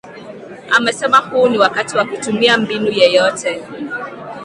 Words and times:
amesema 0.71 1.17
huu 1.17 1.47
ni 1.49 1.57
wakti 1.57 1.97
wa 1.97 2.05
kutumia 2.05 2.57
mbinu 2.57 2.91
yeyote 2.91 3.65